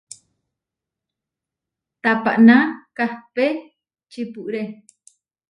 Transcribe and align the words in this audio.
Tapaná 2.03 2.57
kahpé 2.97 3.47
čipúre. 4.11 4.63